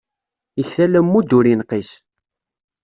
Iktal 0.61 0.93
ammud, 0.99 1.29
ur 1.37 1.45
inqis. 1.53 1.91